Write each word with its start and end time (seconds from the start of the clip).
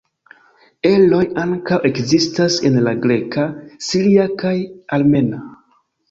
Eroj 0.91 1.25
ankaŭ 1.41 1.77
ekzistas 1.89 2.57
en 2.69 2.79
la 2.85 2.93
greka, 3.03 3.43
siria 3.89 4.25
kaj 4.45 4.55
armena. 4.99 5.43